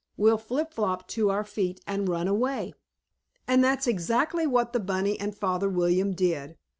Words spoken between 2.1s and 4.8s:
away." And that's exactly what the